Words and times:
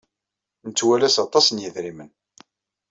Nettwalas 0.67 1.15
aṭas 1.25 1.47
n 1.51 1.61
yidrimen. 1.63 2.11